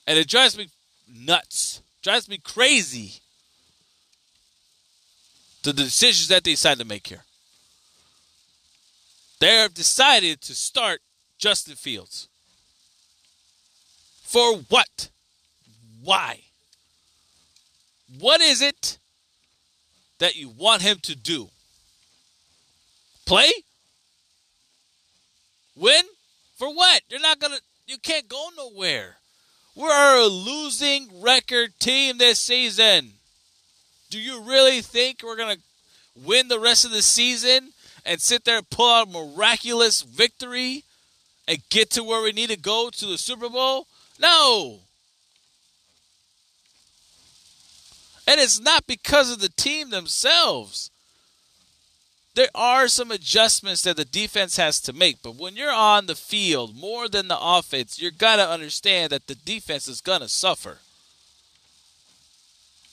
And 0.07 0.19
it 0.19 0.29
drives 0.29 0.57
me 0.57 0.69
nuts, 1.12 1.83
drives 2.02 2.29
me 2.29 2.38
crazy 2.38 3.21
the 5.62 5.73
decisions 5.73 6.29
that 6.29 6.45
they 6.45 6.52
decided 6.52 6.81
to 6.81 6.88
make 6.88 7.07
here. 7.07 7.25
They 9.41 9.57
have 9.57 9.75
decided 9.75 10.41
to 10.43 10.55
start 10.55 11.00
Justin 11.38 11.75
Fields. 11.75 12.29
For 14.23 14.57
what? 14.69 15.09
Why? 16.02 16.41
What 18.19 18.40
is 18.40 18.61
it 18.61 18.99
that 20.19 20.37
you 20.37 20.49
want 20.49 20.83
him 20.83 20.99
to 21.02 21.16
do? 21.16 21.49
Play? 23.25 23.50
Win? 25.76 26.04
For 26.57 26.73
what? 26.73 27.02
You're 27.09 27.21
not 27.21 27.38
going 27.38 27.54
to, 27.54 27.61
you 27.87 27.99
can't 27.99 28.28
go 28.28 28.49
nowhere. 28.57 29.16
We're 29.75 30.21
a 30.21 30.26
losing 30.26 31.09
record 31.23 31.71
team 31.78 32.19
this 32.19 32.38
season. 32.38 33.12
Do 34.11 34.21
you 34.21 34.42
really 34.42 34.83
think 34.83 35.23
we're 35.23 35.37
going 35.37 35.57
to 35.57 35.62
win 36.25 36.49
the 36.49 36.61
rest 36.61 36.85
of 36.85 36.90
the 36.90 37.00
season 37.00 37.71
and 38.04 38.21
sit 38.21 38.45
there 38.45 38.59
and 38.59 38.69
pull 38.69 38.90
out 38.90 39.09
a 39.09 39.11
miraculous 39.11 40.02
victory 40.02 40.85
and 41.49 41.59
get 41.71 41.90
to 41.92 42.04
where 42.04 42.23
we 42.23 42.33
need 42.33 42.50
to 42.50 42.59
go 42.59 42.90
to 42.90 43.07
the 43.07 43.16
Super 43.16 43.49
Bowl? 43.49 43.87
No. 44.21 44.81
And 48.33 48.41
it's 48.41 48.59
not 48.59 48.87
because 48.87 49.31
of 49.31 49.41
the 49.41 49.51
team 49.51 49.91
themselves. 49.91 50.91
There 52.35 52.49
are 52.55 52.89
some 52.89 53.11
adjustments 53.11 53.83
that 53.83 53.99
the 53.99 54.07
defense 54.07 54.57
has 54.57 54.81
to 54.83 54.95
make, 54.95 55.21
but 55.23 55.35
when 55.35 55.55
you're 55.55 55.71
on 55.71 56.07
the 56.07 56.15
field 56.15 56.75
more 56.75 57.11
than 57.11 57.29
the 57.29 57.37
offense, 57.39 58.01
you're 58.01 58.11
got 58.11 58.37
to 58.37 58.49
understand 58.49 59.12
that 59.12 59.27
the 59.27 59.35
defense 59.35 59.87
is 59.87 60.01
going 60.01 60.23
to 60.23 60.31
suffer. 60.31 60.79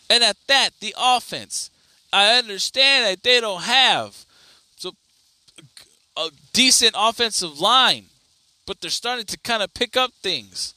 And 0.10 0.26
at 0.26 0.36
that, 0.48 0.72
the 0.82 0.94
offense, 1.00 1.72
I 2.12 2.38
understand 2.38 3.06
that 3.06 3.24
they 3.24 3.40
don't 3.40 3.62
have 3.62 4.26
so 4.76 4.92
a 6.18 6.32
decent 6.52 6.96
offensive 6.98 7.62
line, 7.62 8.08
but 8.66 8.82
they're 8.82 8.90
starting 8.90 9.26
to 9.28 9.38
kind 9.38 9.64
of 9.64 9.74
pick 9.74 9.96
up 9.96 10.12
things. 10.22 10.74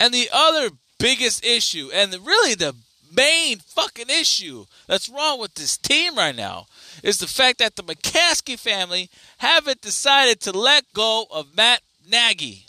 And 0.00 0.12
the 0.12 0.28
other 0.32 0.70
biggest 0.98 1.44
issue, 1.44 1.90
and 1.92 2.12
really 2.14 2.54
the 2.54 2.74
main 3.14 3.58
fucking 3.58 4.10
issue 4.10 4.66
that's 4.86 5.08
wrong 5.08 5.40
with 5.40 5.54
this 5.54 5.76
team 5.76 6.16
right 6.16 6.34
now, 6.34 6.66
is 7.02 7.18
the 7.18 7.26
fact 7.26 7.58
that 7.58 7.76
the 7.76 7.82
McCaskey 7.82 8.58
family 8.58 9.10
haven't 9.38 9.80
decided 9.80 10.40
to 10.40 10.52
let 10.52 10.84
go 10.92 11.26
of 11.30 11.56
Matt 11.56 11.80
Nagy. 12.08 12.66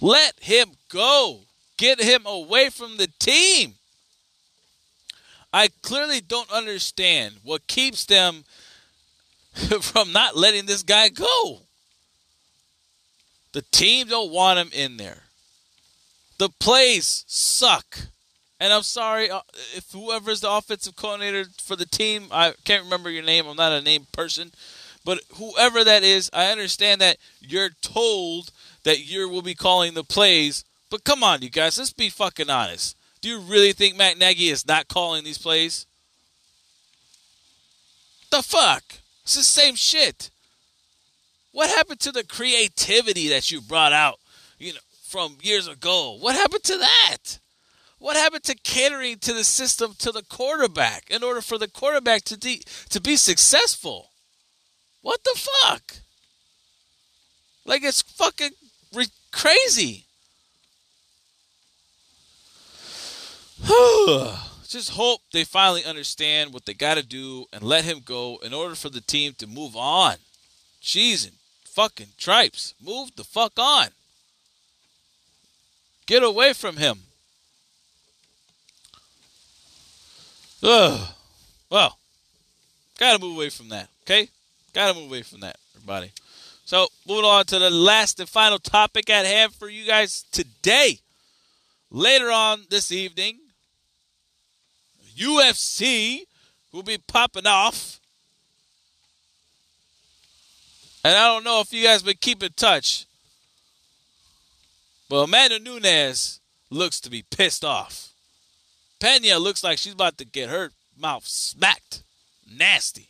Let 0.00 0.34
him 0.40 0.70
go. 0.88 1.40
Get 1.76 2.00
him 2.00 2.26
away 2.26 2.70
from 2.70 2.96
the 2.96 3.08
team. 3.18 3.74
I 5.52 5.68
clearly 5.82 6.20
don't 6.20 6.50
understand 6.50 7.36
what 7.42 7.66
keeps 7.66 8.04
them 8.04 8.44
from 9.80 10.12
not 10.12 10.36
letting 10.36 10.66
this 10.66 10.82
guy 10.82 11.08
go. 11.08 11.62
The 13.52 13.62
team 13.70 14.08
don't 14.08 14.32
want 14.32 14.58
him 14.58 14.70
in 14.72 14.96
there. 14.96 15.22
The 16.38 16.48
plays 16.48 17.24
suck. 17.26 17.98
And 18.58 18.72
I'm 18.72 18.82
sorry 18.82 19.30
uh, 19.30 19.40
if 19.74 19.90
whoever's 19.92 20.42
the 20.42 20.50
offensive 20.50 20.94
coordinator 20.94 21.46
for 21.62 21.76
the 21.76 21.86
team, 21.86 22.28
I 22.30 22.52
can't 22.64 22.84
remember 22.84 23.10
your 23.10 23.24
name. 23.24 23.46
I'm 23.46 23.56
not 23.56 23.72
a 23.72 23.80
name 23.80 24.06
person. 24.12 24.52
But 25.04 25.20
whoever 25.36 25.82
that 25.82 26.02
is, 26.02 26.30
I 26.32 26.52
understand 26.52 27.00
that 27.00 27.16
you're 27.40 27.70
told 27.80 28.50
that 28.84 29.00
you 29.00 29.28
will 29.28 29.42
be 29.42 29.54
calling 29.54 29.94
the 29.94 30.04
plays. 30.04 30.64
But 30.90 31.04
come 31.04 31.24
on, 31.24 31.42
you 31.42 31.50
guys, 31.50 31.78
let's 31.78 31.92
be 31.92 32.10
fucking 32.10 32.50
honest. 32.50 32.96
Do 33.20 33.28
you 33.28 33.38
really 33.38 33.72
think 33.72 33.96
Matt 33.96 34.18
Nagy 34.18 34.48
is 34.48 34.66
not 34.66 34.88
calling 34.88 35.24
these 35.24 35.38
plays? 35.38 35.86
The 38.30 38.42
fuck? 38.42 38.82
It's 39.24 39.34
the 39.34 39.42
same 39.42 39.74
shit. 39.74 40.30
What 41.52 41.68
happened 41.70 42.00
to 42.00 42.12
the 42.12 42.24
creativity 42.24 43.28
that 43.28 43.50
you 43.50 43.60
brought 43.60 43.92
out, 43.92 44.18
you 44.58 44.72
know, 44.72 44.80
from 45.02 45.36
years 45.42 45.66
ago? 45.66 46.16
What 46.20 46.36
happened 46.36 46.62
to 46.64 46.78
that? 46.78 47.38
What 47.98 48.16
happened 48.16 48.44
to 48.44 48.54
catering 48.54 49.18
to 49.18 49.32
the 49.32 49.44
system 49.44 49.94
to 49.98 50.12
the 50.12 50.22
quarterback 50.22 51.10
in 51.10 51.22
order 51.22 51.42
for 51.42 51.58
the 51.58 51.68
quarterback 51.68 52.22
to 52.24 52.36
de- 52.36 52.62
to 52.88 53.00
be 53.00 53.16
successful? 53.16 54.10
What 55.02 55.22
the 55.24 55.34
fuck? 55.36 55.96
Like 57.66 57.82
it's 57.84 58.02
fucking 58.02 58.52
re- 58.94 59.06
crazy. 59.32 60.06
Just 64.68 64.90
hope 64.90 65.20
they 65.32 65.44
finally 65.44 65.84
understand 65.84 66.54
what 66.54 66.64
they 66.64 66.74
got 66.74 66.96
to 66.96 67.02
do 67.02 67.46
and 67.52 67.62
let 67.62 67.84
him 67.84 68.00
go 68.04 68.38
in 68.42 68.54
order 68.54 68.74
for 68.74 68.88
the 68.88 69.00
team 69.00 69.34
to 69.38 69.46
move 69.46 69.76
on. 69.76 70.14
Jeez 70.80 71.26
and 71.26 71.36
fucking 71.74 72.08
tripes. 72.18 72.74
Move 72.84 73.10
the 73.16 73.24
fuck 73.24 73.52
on. 73.58 73.88
Get 76.06 76.22
away 76.22 76.52
from 76.52 76.76
him. 76.76 77.00
Ugh. 80.62 81.08
Well, 81.70 81.98
gotta 82.98 83.18
move 83.18 83.36
away 83.36 83.48
from 83.48 83.68
that, 83.68 83.88
okay? 84.02 84.28
Gotta 84.74 84.98
move 84.98 85.08
away 85.08 85.22
from 85.22 85.40
that, 85.40 85.56
everybody. 85.76 86.12
So, 86.64 86.88
moving 87.06 87.24
on 87.24 87.44
to 87.46 87.58
the 87.58 87.70
last 87.70 88.20
and 88.20 88.28
final 88.28 88.58
topic 88.58 89.08
at 89.08 89.24
hand 89.24 89.54
for 89.54 89.68
you 89.68 89.86
guys 89.86 90.24
today. 90.32 90.98
Later 91.90 92.30
on 92.30 92.64
this 92.70 92.92
evening, 92.92 93.38
UFC 95.16 96.22
will 96.72 96.82
be 96.82 96.98
popping 96.98 97.46
off. 97.46 97.99
And 101.02 101.16
I 101.16 101.26
don't 101.26 101.44
know 101.44 101.60
if 101.60 101.72
you 101.72 101.84
guys 101.84 102.02
been 102.02 102.16
keeping 102.20 102.50
touch, 102.56 103.06
but 105.08 105.16
Amanda 105.16 105.58
Nunes 105.58 106.40
looks 106.70 107.00
to 107.00 107.10
be 107.10 107.24
pissed 107.30 107.64
off. 107.64 108.10
Pena 109.00 109.38
looks 109.38 109.64
like 109.64 109.78
she's 109.78 109.94
about 109.94 110.18
to 110.18 110.24
get 110.24 110.50
her 110.50 110.72
mouth 110.98 111.26
smacked. 111.26 112.02
Nasty. 112.52 113.08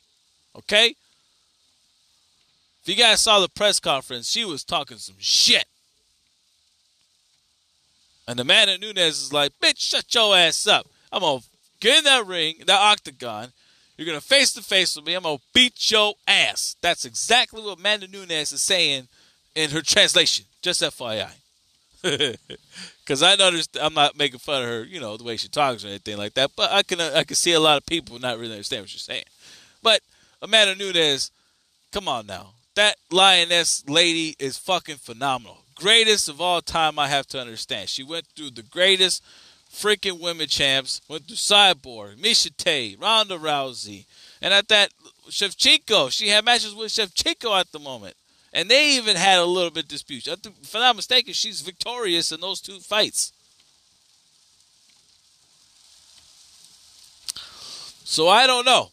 Okay? 0.56 0.94
If 2.82 2.88
you 2.88 2.94
guys 2.94 3.20
saw 3.20 3.40
the 3.40 3.48
press 3.48 3.80
conference, 3.80 4.30
she 4.30 4.44
was 4.44 4.64
talking 4.64 4.98
some 4.98 5.16
shit. 5.18 5.64
And 8.28 8.38
Amanda 8.38 8.78
Nunes 8.78 8.98
is 8.98 9.32
like, 9.32 9.52
bitch, 9.60 9.78
shut 9.78 10.14
your 10.14 10.36
ass 10.36 10.66
up. 10.66 10.86
I'm 11.12 11.20
going 11.20 11.40
to 11.40 11.46
get 11.80 11.98
in 11.98 12.04
that 12.04 12.26
ring, 12.26 12.62
that 12.66 12.80
octagon. 12.80 13.52
You're 14.00 14.06
going 14.06 14.18
to 14.18 14.26
face 14.26 14.54
to 14.54 14.62
face 14.62 14.96
with 14.96 15.04
me. 15.04 15.12
I'm 15.12 15.24
going 15.24 15.36
to 15.36 15.44
beat 15.52 15.90
your 15.90 16.14
ass. 16.26 16.74
That's 16.80 17.04
exactly 17.04 17.62
what 17.62 17.78
Amanda 17.78 18.08
Nunes 18.08 18.50
is 18.50 18.62
saying 18.62 19.08
in 19.54 19.68
her 19.72 19.82
translation. 19.82 20.46
Just 20.62 20.80
FYI. 20.80 21.28
Because 23.04 23.22
I 23.22 23.34
noticed 23.34 23.76
I'm 23.78 23.92
not 23.92 24.16
making 24.16 24.38
fun 24.38 24.62
of 24.62 24.68
her, 24.70 24.84
you 24.84 25.00
know, 25.00 25.18
the 25.18 25.24
way 25.24 25.36
she 25.36 25.48
talks 25.48 25.84
or 25.84 25.88
anything 25.88 26.16
like 26.16 26.32
that. 26.32 26.52
But 26.56 26.72
I 26.72 26.82
can 26.82 26.98
I 26.98 27.24
can 27.24 27.36
see 27.36 27.52
a 27.52 27.60
lot 27.60 27.76
of 27.76 27.84
people 27.84 28.18
not 28.18 28.38
really 28.38 28.52
understand 28.52 28.84
what 28.84 28.88
she's 28.88 29.02
saying. 29.02 29.24
But 29.82 30.00
Amanda 30.40 30.76
Nunes, 30.76 31.30
come 31.92 32.08
on 32.08 32.26
now, 32.26 32.52
that 32.76 32.96
lioness 33.10 33.86
lady 33.86 34.34
is 34.38 34.56
fucking 34.56 34.96
phenomenal. 34.96 35.58
Greatest 35.74 36.26
of 36.30 36.40
all 36.40 36.62
time, 36.62 36.98
I 36.98 37.08
have 37.08 37.26
to 37.26 37.38
understand. 37.38 37.90
She 37.90 38.02
went 38.02 38.24
through 38.34 38.52
the 38.52 38.62
greatest 38.62 39.22
freaking 39.72 40.20
women 40.20 40.48
champs, 40.48 41.00
went 41.08 41.26
through 41.26 41.36
Cyborg, 41.36 42.16
Miesha 42.16 42.54
Tate, 42.56 42.98
Ronda 43.00 43.38
Rousey, 43.38 44.06
and 44.42 44.52
at 44.52 44.68
that 44.68 44.90
Shevchenko, 45.28 46.10
she 46.10 46.28
had 46.28 46.44
matches 46.44 46.74
with 46.74 46.92
Shevchenko 46.92 47.58
at 47.58 47.72
the 47.72 47.78
moment. 47.78 48.16
And 48.52 48.68
they 48.68 48.90
even 48.96 49.14
had 49.14 49.38
a 49.38 49.44
little 49.44 49.70
bit 49.70 49.86
dispute. 49.86 50.26
If 50.26 50.74
I'm 50.74 50.80
not 50.80 50.96
mistaken, 50.96 51.34
she's 51.34 51.60
victorious 51.60 52.32
in 52.32 52.40
those 52.40 52.60
two 52.60 52.80
fights. 52.80 53.32
So 58.02 58.26
I 58.28 58.48
don't 58.48 58.66
know. 58.66 58.90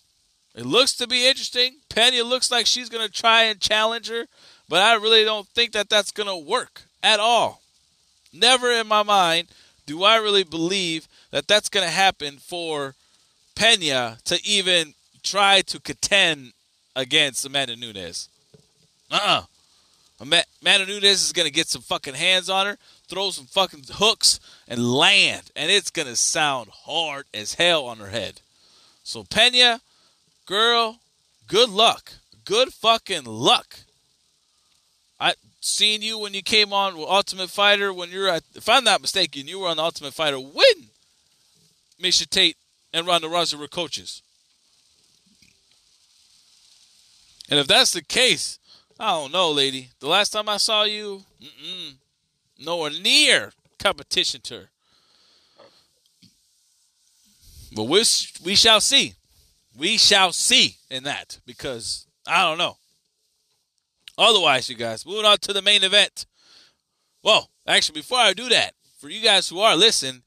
It 0.54 0.66
looks 0.66 0.94
to 0.98 1.08
be 1.08 1.28
interesting. 1.28 1.78
Pena 1.90 2.24
looks 2.24 2.52
like 2.52 2.68
she's 2.68 2.90
going 2.90 3.06
to 3.06 3.12
try 3.12 3.44
and 3.44 3.60
challenge 3.60 4.10
her, 4.10 4.28
but 4.70 4.82
I 4.82 4.94
really 4.94 5.24
don't 5.24 5.48
think 5.48 5.72
that 5.72 5.90
that's 5.90 6.12
going 6.12 6.30
to 6.30 6.38
work 6.50 6.84
at 7.02 7.20
all. 7.20 7.62
Never 8.32 8.72
in 8.72 8.88
my 8.88 9.02
mind 9.02 9.48
do 9.88 10.04
I 10.04 10.18
really 10.18 10.44
believe 10.44 11.08
that 11.32 11.48
that's 11.48 11.70
going 11.70 11.86
to 11.86 11.92
happen 11.92 12.38
for 12.38 12.94
Pena 13.56 14.20
to 14.26 14.40
even 14.46 14.94
try 15.24 15.62
to 15.62 15.80
contend 15.80 16.54
against 16.96 17.46
Amanda 17.46 17.76
Nunes. 17.76 18.30
Uh-uh. 19.10 19.44
Amanda 20.20 20.86
Nunes 20.86 21.24
is 21.24 21.32
going 21.32 21.48
to 21.48 21.54
get 21.54 21.68
some 21.68 21.82
fucking 21.82 22.16
hands 22.16 22.50
on 22.50 22.66
her, 22.66 22.78
throw 23.08 23.32
some 23.32 23.46
fucking 23.46 23.84
hooks, 23.94 24.40
and 24.68 24.92
land. 24.92 25.52
And 25.56 25.72
it's 25.72 25.90
going 25.90 26.08
to 26.08 26.16
sound 26.16 26.70
hard 26.72 27.26
as 27.34 27.56
hell 27.56 27.86
on 27.86 27.98
her 27.98 28.10
head. 28.10 28.42
So, 29.04 29.24
Pena, 29.24 29.80
girl, 30.46 31.00
good 31.48 31.70
luck. 31.70 32.14
Good 32.46 32.74
fucking 32.74 33.26
luck. 33.26 33.78
I 35.20 35.34
seen 35.68 36.02
you 36.02 36.18
when 36.18 36.34
you 36.34 36.42
came 36.42 36.74
on 36.74 36.98
with 36.98 37.08
Ultimate 37.08 37.50
Fighter 37.50 37.94
when 37.94 38.10
you're 38.10 38.30
at, 38.30 38.44
if 38.56 38.68
I'm 38.70 38.84
not 38.84 39.02
mistaken, 39.02 39.48
you 39.48 39.60
were 39.60 39.68
on 39.68 39.80
Ultimate 39.80 40.14
Fighter 40.14 40.40
when 40.40 40.90
Miesha 42.02 42.30
Tate 42.30 42.58
and 42.94 43.06
Ronda 43.06 43.28
Rousey 43.28 43.60
were 43.60 43.68
coaches. 43.68 44.22
And 47.50 47.60
if 47.60 47.68
that's 47.68 47.92
the 47.92 48.02
case, 48.02 48.60
I 49.00 49.12
don't 49.12 49.32
know, 49.32 49.52
lady. 49.52 49.90
The 50.00 50.08
last 50.08 50.32
time 50.32 50.50
I 50.50 50.58
saw 50.58 50.84
you, 50.84 51.24
nowhere 52.60 52.92
near 52.92 53.52
competition 53.80 54.42
to 54.42 54.54
her. 54.56 54.70
But 57.76 57.84
we 57.84 58.56
shall 58.56 58.82
see. 58.82 59.14
We 59.78 59.98
shall 59.98 60.32
see 60.32 60.78
in 60.90 61.04
that 61.04 61.40
because 61.46 62.08
I 62.26 62.44
don't 62.44 62.58
know. 62.58 62.78
Otherwise, 64.18 64.70
you 64.70 64.76
guys, 64.76 65.06
moving 65.06 65.26
on 65.26 65.38
to 65.40 65.54
the 65.54 65.62
main 65.62 65.84
event. 65.84 66.26
Well, 67.24 67.50
actually, 67.68 68.02
before 68.02 68.20
I 68.20 68.34
do 68.34 68.50
that, 68.50 68.74
for 69.00 69.10
you 69.10 69.22
guys 69.22 69.50
who 69.50 69.60
are 69.60 69.76
listening 69.76 70.24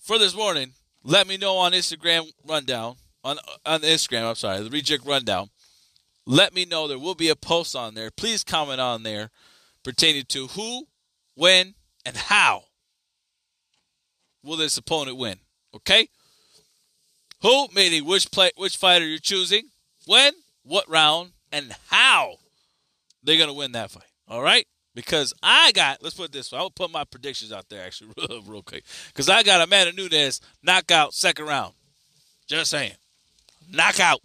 for 0.00 0.18
this 0.18 0.34
morning, 0.34 0.72
let 1.04 1.26
me 1.26 1.36
know 1.36 1.56
on 1.56 1.72
Instagram 1.72 2.30
rundown 2.46 2.96
on 3.22 3.38
on 3.66 3.80
Instagram. 3.80 4.28
I'm 4.28 4.34
sorry, 4.34 4.62
the 4.62 4.70
reject 4.70 5.04
rundown 5.04 5.50
let 6.30 6.54
me 6.54 6.64
know. 6.64 6.86
There 6.86 6.98
will 6.98 7.14
be 7.14 7.28
a 7.28 7.36
post 7.36 7.74
on 7.74 7.94
there. 7.94 8.10
Please 8.10 8.44
comment 8.44 8.80
on 8.80 9.02
there 9.02 9.30
pertaining 9.82 10.24
to 10.28 10.46
who, 10.48 10.86
when, 11.34 11.74
and 12.04 12.16
how 12.16 12.64
will 14.42 14.56
this 14.56 14.76
opponent 14.76 15.16
win. 15.16 15.38
Okay? 15.74 16.08
Who, 17.42 17.68
meaning 17.74 18.04
which 18.04 18.30
play, 18.30 18.52
which 18.56 18.76
fighter 18.76 19.06
you're 19.06 19.18
choosing, 19.18 19.70
when, 20.06 20.34
what 20.62 20.88
round, 20.88 21.32
and 21.50 21.74
how 21.88 22.36
they're 23.22 23.38
gonna 23.38 23.54
win 23.54 23.72
that 23.72 23.90
fight. 23.90 24.04
All 24.28 24.42
right? 24.42 24.66
Because 24.94 25.32
I 25.42 25.72
got, 25.72 26.02
let's 26.02 26.16
put 26.16 26.32
this 26.32 26.50
way. 26.50 26.58
I'll 26.58 26.70
put 26.70 26.90
my 26.90 27.04
predictions 27.04 27.52
out 27.52 27.68
there 27.68 27.84
actually 27.84 28.10
real, 28.28 28.42
real 28.42 28.62
quick. 28.62 28.84
Because 29.08 29.28
I 29.28 29.42
got 29.42 29.60
Amanda 29.60 29.92
Nunes 29.92 30.40
knockout 30.62 31.14
second 31.14 31.46
round. 31.46 31.74
Just 32.46 32.70
saying. 32.70 32.94
Knockout. 33.70 34.20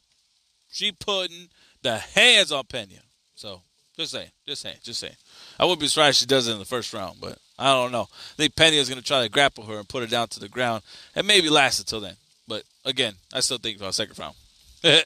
She 0.71 0.91
putting 0.91 1.49
the 1.83 1.97
hands 1.97 2.51
on 2.51 2.63
Pena. 2.65 2.95
So 3.35 3.61
just 3.95 4.11
saying, 4.11 4.29
just 4.45 4.61
saying, 4.61 4.77
just 4.83 4.99
saying. 4.99 5.15
I 5.59 5.63
wouldn't 5.63 5.79
be 5.79 5.87
surprised 5.87 6.19
she 6.19 6.25
does 6.25 6.47
it 6.47 6.53
in 6.53 6.59
the 6.59 6.65
first 6.65 6.93
round, 6.93 7.21
but 7.21 7.37
I 7.57 7.71
don't 7.71 7.91
know. 7.91 8.07
I 8.11 8.35
think 8.35 8.55
Penny 8.55 8.77
is 8.77 8.89
going 8.89 8.99
to 8.99 9.05
try 9.05 9.23
to 9.23 9.29
grapple 9.29 9.65
her 9.65 9.77
and 9.77 9.87
put 9.87 10.01
her 10.01 10.07
down 10.07 10.27
to 10.29 10.39
the 10.39 10.49
ground, 10.49 10.83
and 11.15 11.25
maybe 11.25 11.49
last 11.49 11.79
until 11.79 12.01
then. 12.01 12.15
But 12.47 12.63
again, 12.83 13.13
I 13.33 13.39
still 13.39 13.57
think 13.57 13.77
about 13.77 13.93
second 13.93 14.19
round. 14.19 14.35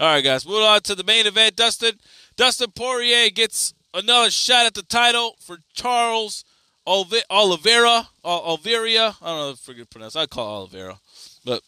All 0.00 0.06
right, 0.14 0.24
guys, 0.24 0.46
moving 0.46 0.62
on 0.62 0.80
to 0.82 0.94
the 0.94 1.04
main 1.04 1.26
event. 1.26 1.56
Dustin 1.56 1.92
Dustin 2.40 2.70
Poirier 2.70 3.28
gets 3.28 3.74
another 3.92 4.30
shot 4.30 4.64
at 4.64 4.72
the 4.72 4.82
title 4.82 5.36
for 5.40 5.58
Charles 5.74 6.42
Oliveira. 6.86 8.08
Oliveira. 8.24 9.14
I 9.20 9.26
don't 9.26 9.38
know 9.38 9.50
if 9.50 9.58
I 9.58 9.72
forget 9.72 9.90
pronounce. 9.90 10.16
I 10.16 10.24
call 10.24 10.60
Oliveira, 10.60 10.98
but 11.44 11.60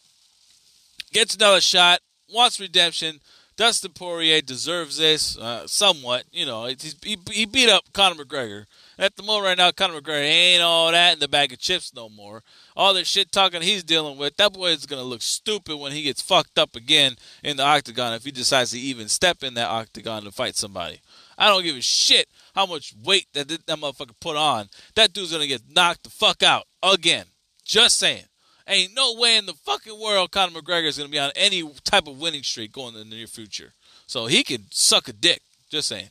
gets 1.11 1.35
another 1.35 1.61
shot. 1.61 1.99
Wants 2.27 2.59
redemption. 2.59 3.19
Dustin 3.55 3.91
Poirier 3.91 4.41
deserves 4.41 4.97
this 4.97 5.37
uh, 5.37 5.67
somewhat. 5.67 6.23
You 6.31 6.47
know, 6.47 6.65
he, 6.65 7.17
he 7.31 7.45
beat 7.45 7.69
up 7.69 7.83
Conor 7.93 8.25
McGregor. 8.25 8.65
At 8.99 9.15
the 9.15 9.23
moment 9.23 9.45
right 9.45 9.57
now, 9.57 9.71
Conor 9.71 10.01
McGregor 10.01 10.23
ain't 10.23 10.61
all 10.61 10.91
that 10.91 11.13
in 11.13 11.19
the 11.19 11.27
bag 11.27 11.51
of 11.51 11.59
chips 11.59 11.93
no 11.95 12.09
more. 12.09 12.43
All 12.75 12.93
that 12.93 13.07
shit 13.07 13.31
talking 13.31 13.61
he's 13.61 13.83
dealing 13.83 14.17
with, 14.17 14.37
that 14.37 14.53
boy 14.53 14.67
is 14.67 14.85
to 14.85 15.01
look 15.01 15.21
stupid 15.21 15.77
when 15.77 15.91
he 15.91 16.03
gets 16.03 16.21
fucked 16.21 16.59
up 16.59 16.75
again 16.75 17.15
in 17.43 17.57
the 17.57 17.63
octagon 17.63 18.13
if 18.13 18.23
he 18.23 18.31
decides 18.31 18.71
to 18.71 18.79
even 18.79 19.07
step 19.07 19.43
in 19.43 19.55
that 19.55 19.69
octagon 19.69 20.23
to 20.23 20.31
fight 20.31 20.55
somebody. 20.55 20.99
I 21.37 21.49
don't 21.49 21.63
give 21.63 21.75
a 21.75 21.81
shit 21.81 22.27
how 22.53 22.67
much 22.67 22.93
weight 23.03 23.27
that 23.33 23.47
that 23.47 23.65
motherfucker 23.67 24.13
put 24.19 24.37
on. 24.37 24.69
That 24.95 25.13
dude's 25.13 25.31
to 25.31 25.47
get 25.47 25.63
knocked 25.73 26.03
the 26.03 26.09
fuck 26.09 26.43
out 26.43 26.67
again. 26.83 27.25
Just 27.65 27.97
saying. 27.97 28.25
Ain't 28.67 28.95
no 28.95 29.15
way 29.15 29.35
in 29.37 29.45
the 29.45 29.53
fucking 29.53 29.99
world 29.99 30.31
Conor 30.31 30.61
McGregor 30.61 30.87
is 30.87 30.95
to 30.95 31.07
be 31.07 31.19
on 31.19 31.31
any 31.35 31.69
type 31.83 32.07
of 32.07 32.21
winning 32.21 32.43
streak 32.43 32.71
going 32.71 32.95
in 32.95 33.09
the 33.09 33.15
near 33.15 33.27
future. 33.27 33.73
So 34.07 34.27
he 34.27 34.43
can 34.43 34.65
suck 34.69 35.07
a 35.07 35.13
dick. 35.13 35.41
Just 35.69 35.89
saying. 35.89 36.09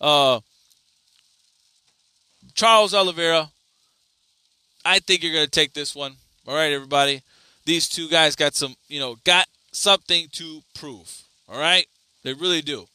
Uh, 0.00 0.40
Charles 2.54 2.94
Oliveira, 2.94 3.50
I 4.84 4.98
think 4.98 5.22
you're 5.22 5.32
going 5.32 5.44
to 5.44 5.50
take 5.50 5.74
this 5.74 5.94
one. 5.94 6.16
All 6.46 6.54
right, 6.54 6.72
everybody. 6.72 7.22
These 7.64 7.88
two 7.88 8.08
guys 8.08 8.34
got 8.34 8.54
some, 8.54 8.74
you 8.88 8.98
know, 8.98 9.16
got 9.24 9.46
something 9.70 10.28
to 10.32 10.62
prove. 10.74 11.22
All 11.48 11.58
right? 11.58 11.86
They 12.24 12.32
really 12.34 12.62
do. 12.62 12.86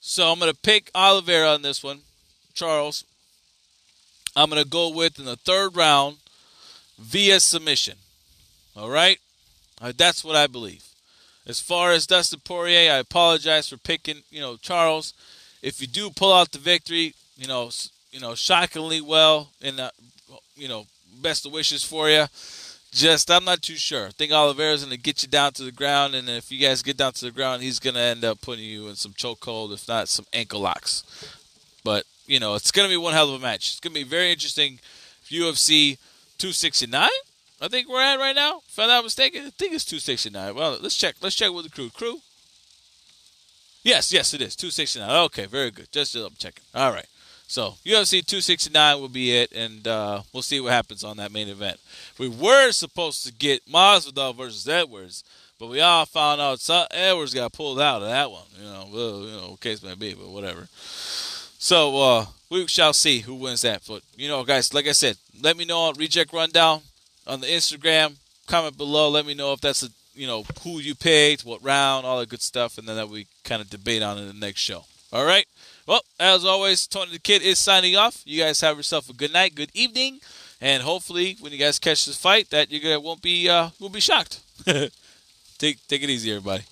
So 0.00 0.30
I'm 0.30 0.38
going 0.38 0.50
to 0.50 0.58
pick 0.58 0.90
Oliveira 0.94 1.48
on 1.48 1.62
this 1.62 1.82
one. 1.82 2.00
Charles. 2.54 3.04
I'm 4.34 4.48
going 4.48 4.62
to 4.62 4.68
go 4.68 4.88
with 4.88 5.18
in 5.18 5.26
the 5.26 5.36
third 5.36 5.76
round 5.76 6.16
via 6.98 7.40
submission. 7.40 7.98
All 8.74 8.88
right? 8.88 9.18
That's 9.96 10.24
what 10.24 10.36
I 10.36 10.46
believe. 10.46 10.84
As 11.46 11.60
far 11.60 11.90
as 11.90 12.06
Dustin 12.06 12.40
Poirier, 12.44 12.92
I 12.92 12.96
apologize 12.96 13.68
for 13.68 13.76
picking, 13.76 14.22
you 14.30 14.40
know, 14.40 14.56
Charles. 14.56 15.12
If 15.60 15.80
you 15.80 15.86
do 15.86 16.10
pull 16.10 16.32
out 16.32 16.52
the 16.52 16.58
victory, 16.58 17.14
you 17.36 17.48
know, 17.48 17.70
you 18.12 18.20
know, 18.20 18.34
shockingly 18.34 19.00
well, 19.00 19.48
and 19.60 19.80
uh, 19.80 19.90
you 20.54 20.68
know, 20.68 20.86
best 21.20 21.46
of 21.46 21.52
wishes 21.52 21.82
for 21.82 22.08
you. 22.08 22.26
Just 22.92 23.30
I'm 23.30 23.44
not 23.44 23.62
too 23.62 23.76
sure. 23.76 24.08
I 24.08 24.10
think 24.10 24.32
Oliveira's 24.32 24.84
gonna 24.84 24.98
get 24.98 25.22
you 25.22 25.28
down 25.28 25.52
to 25.54 25.62
the 25.64 25.72
ground, 25.72 26.14
and 26.14 26.28
if 26.28 26.52
you 26.52 26.58
guys 26.58 26.82
get 26.82 26.98
down 26.98 27.12
to 27.14 27.24
the 27.24 27.30
ground, 27.30 27.62
he's 27.62 27.78
gonna 27.78 28.00
end 28.00 28.22
up 28.22 28.40
putting 28.42 28.64
you 28.64 28.88
in 28.88 28.96
some 28.96 29.12
chokehold, 29.12 29.72
if 29.72 29.88
not 29.88 30.08
some 30.08 30.26
ankle 30.32 30.60
locks. 30.60 31.02
But 31.82 32.04
you 32.26 32.38
know, 32.38 32.54
it's 32.54 32.70
gonna 32.70 32.88
be 32.88 32.98
one 32.98 33.14
hell 33.14 33.30
of 33.30 33.40
a 33.40 33.44
match. 33.44 33.70
It's 33.70 33.80
gonna 33.80 33.94
be 33.94 34.04
very 34.04 34.30
interesting. 34.30 34.78
UFC 35.30 35.96
269. 36.38 37.08
I 37.60 37.68
think 37.68 37.88
we're 37.88 38.02
at 38.02 38.18
right 38.18 38.34
now. 38.34 38.60
If 38.68 38.78
I'm 38.78 38.88
not 38.88 39.04
mistaken, 39.04 39.46
I 39.46 39.50
think 39.50 39.72
it's 39.72 39.84
269. 39.84 40.54
Well, 40.54 40.78
let's 40.82 40.96
check. 40.96 41.14
Let's 41.22 41.36
check 41.36 41.52
with 41.52 41.64
the 41.64 41.70
crew. 41.70 41.90
Crew. 41.90 42.18
Yes, 43.84 44.12
yes, 44.12 44.34
it 44.34 44.42
is 44.42 44.54
269. 44.56 45.08
Okay, 45.26 45.46
very 45.46 45.70
good. 45.70 45.90
Just 45.90 46.14
I'm 46.14 46.34
checking. 46.38 46.64
All 46.74 46.92
right. 46.92 47.06
So 47.52 47.74
UFC 47.84 48.24
269 48.24 48.98
will 48.98 49.10
be 49.10 49.36
it, 49.36 49.52
and 49.52 49.86
uh, 49.86 50.22
we'll 50.32 50.42
see 50.42 50.58
what 50.58 50.72
happens 50.72 51.04
on 51.04 51.18
that 51.18 51.30
main 51.30 51.50
event. 51.50 51.78
We 52.16 52.26
were 52.26 52.72
supposed 52.72 53.26
to 53.26 53.32
get 53.32 53.70
Masvidal 53.70 54.34
versus 54.34 54.66
Edwards, 54.66 55.22
but 55.58 55.68
we 55.68 55.78
all 55.82 56.06
found 56.06 56.40
out 56.40 56.60
so 56.60 56.86
Edwards 56.90 57.34
got 57.34 57.52
pulled 57.52 57.78
out 57.78 58.00
of 58.00 58.08
that 58.08 58.30
one. 58.30 58.46
You 58.58 58.64
know, 58.64 58.88
well, 58.90 59.20
you 59.20 59.32
know, 59.32 59.58
case 59.60 59.82
may 59.82 59.94
be, 59.94 60.14
but 60.14 60.30
whatever. 60.30 60.66
So 60.72 62.00
uh, 62.00 62.26
we 62.48 62.66
shall 62.68 62.94
see 62.94 63.18
who 63.18 63.34
wins 63.34 63.60
that. 63.60 63.82
But 63.86 64.00
you 64.16 64.28
know, 64.28 64.44
guys, 64.44 64.72
like 64.72 64.86
I 64.86 64.92
said, 64.92 65.18
let 65.42 65.58
me 65.58 65.66
know 65.66 65.80
on 65.80 65.94
Reject 65.98 66.32
Rundown 66.32 66.80
on 67.26 67.42
the 67.42 67.48
Instagram. 67.48 68.14
Comment 68.46 68.78
below. 68.78 69.10
Let 69.10 69.26
me 69.26 69.34
know 69.34 69.52
if 69.52 69.60
that's 69.60 69.82
a 69.82 69.90
you 70.14 70.26
know 70.26 70.46
who 70.62 70.78
you 70.78 70.94
picked, 70.94 71.44
what 71.44 71.62
round, 71.62 72.06
all 72.06 72.18
that 72.18 72.30
good 72.30 72.40
stuff, 72.40 72.78
and 72.78 72.88
then 72.88 72.96
that 72.96 73.10
we 73.10 73.26
kind 73.44 73.60
of 73.60 73.68
debate 73.68 74.02
on 74.02 74.16
in 74.16 74.26
the 74.26 74.32
next 74.32 74.60
show. 74.60 74.86
All 75.12 75.26
right. 75.26 75.44
Well, 75.86 76.02
as 76.20 76.44
always, 76.44 76.86
Tony 76.86 77.12
Da 77.12 77.18
Kid 77.22 77.42
is 77.42 77.58
signing 77.58 77.96
off. 77.96 78.22
You 78.24 78.42
guys 78.42 78.60
have 78.60 78.76
yourself 78.76 79.10
a 79.10 79.12
good 79.12 79.32
night, 79.32 79.54
good 79.54 79.70
evening, 79.74 80.20
and 80.60 80.82
hopefully, 80.82 81.36
when 81.40 81.52
you 81.52 81.58
guys 81.58 81.78
catch 81.78 82.06
this 82.06 82.16
fight, 82.16 82.50
that 82.50 82.70
you 82.70 83.00
won't 83.00 83.20
be 83.20 83.48
uh, 83.48 83.70
won't 83.80 83.92
be 83.92 84.00
shocked. 84.00 84.40
take 84.64 85.78
take 85.88 86.02
it 86.02 86.10
easy, 86.10 86.30
everybody. 86.30 86.62